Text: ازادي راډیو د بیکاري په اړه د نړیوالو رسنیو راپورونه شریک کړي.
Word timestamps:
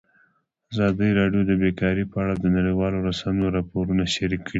ازادي 0.71 1.09
راډیو 1.19 1.41
د 1.49 1.51
بیکاري 1.61 2.03
په 2.11 2.15
اړه 2.23 2.33
د 2.37 2.45
نړیوالو 2.57 2.97
رسنیو 3.09 3.53
راپورونه 3.57 4.03
شریک 4.15 4.41
کړي. 4.45 4.49